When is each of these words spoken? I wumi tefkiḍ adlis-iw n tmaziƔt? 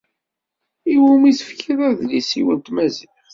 I 0.93 0.95
wumi 1.01 1.29
tefkiḍ 1.37 1.79
adlis-iw 1.89 2.47
n 2.57 2.59
tmaziƔt? 2.59 3.17